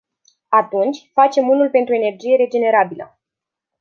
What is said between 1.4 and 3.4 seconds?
unul pentru energie regenerabilă.